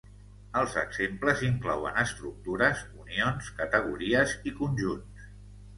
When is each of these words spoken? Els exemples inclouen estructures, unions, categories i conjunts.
Els 0.61 0.71
exemples 0.83 1.43
inclouen 1.49 2.01
estructures, 2.05 2.83
unions, 3.05 3.53
categories 3.61 4.39
i 4.53 4.59
conjunts. 4.65 5.33